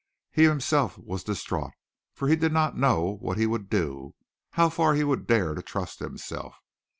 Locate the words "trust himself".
5.61-6.55